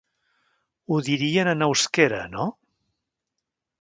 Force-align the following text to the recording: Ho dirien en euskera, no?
Ho 0.87 0.97
dirien 1.09 1.51
en 1.53 1.65
euskera, 1.67 2.23
no? 2.37 2.47